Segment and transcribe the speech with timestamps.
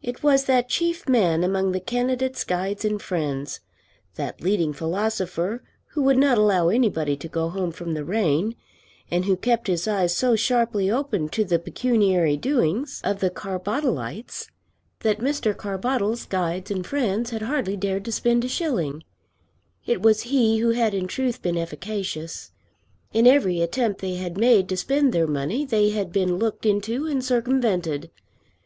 [0.00, 3.60] It was that chief man among the candidate's guides and friends,
[4.14, 8.56] that leading philosopher who would not allow anybody to go home from the rain,
[9.10, 14.48] and who kept his eyes so sharply open to the pecuniary doings of the Carbottleites,
[15.00, 15.54] that Mr.
[15.54, 19.04] Carbottle's guides and friends had hardly dared to spend a shilling;
[19.84, 22.50] it was he who had in truth been efficacious.
[23.12, 27.06] In every attempt they had made to spend their money they had been looked into
[27.06, 28.08] and circumvented.